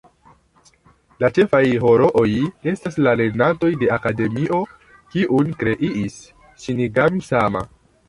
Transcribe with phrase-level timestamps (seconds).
[1.23, 2.25] La ĉefaj herooj
[2.73, 4.65] estas lernantoj de Akademio,
[5.15, 6.21] kiun kreis
[6.67, 7.69] Ŝinigami-sama.